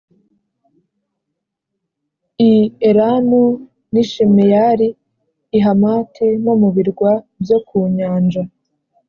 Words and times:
i 2.49 2.51
Elamu, 2.89 3.43
n’i 3.91 4.03
Shimeyari, 4.11 4.89
i 5.57 5.59
Hamati 5.65 6.27
no 6.43 6.53
mu 6.61 6.69
birwa 6.75 7.11
byo 7.43 7.57
ku 7.67 7.77
nyanja. 7.97 8.41